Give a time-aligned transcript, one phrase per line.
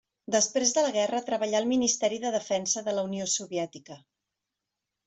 [0.35, 4.01] Després de la guerra treballà al Ministeri de Defensa de la Unió Soviètica.